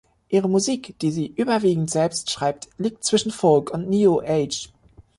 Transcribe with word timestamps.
Ihre 0.29 0.49
Musik, 0.49 0.95
die 1.03 1.11
sie 1.11 1.27
überwiegend 1.27 1.91
selbst 1.91 2.31
schreibt, 2.31 2.67
liegt 2.79 3.03
zwischen 3.03 3.29
Folk 3.29 3.69
und 3.71 3.87
New 3.87 4.19
Age. 4.19 4.71